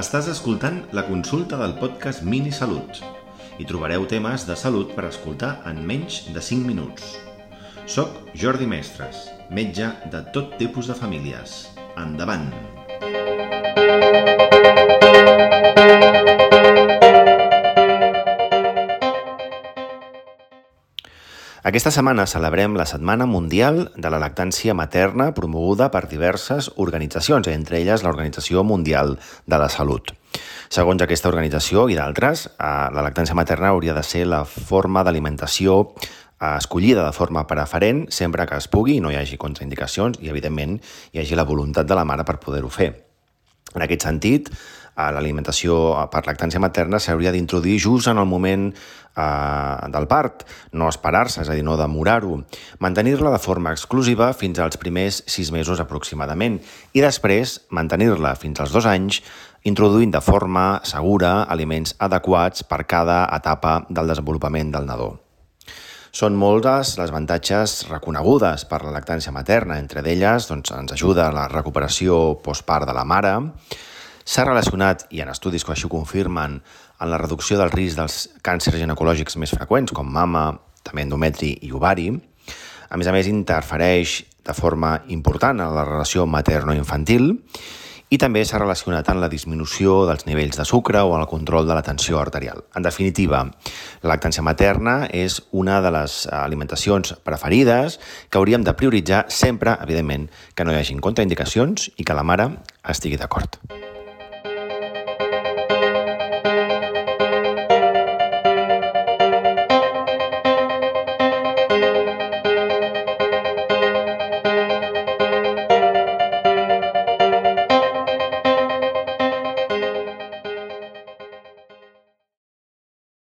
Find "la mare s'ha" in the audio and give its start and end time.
72.96-74.44